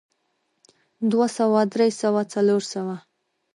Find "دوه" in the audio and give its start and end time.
1.11-1.27